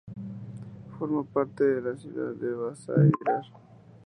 [0.97, 3.43] Forma parte de la ciudad de Vasai-Virar.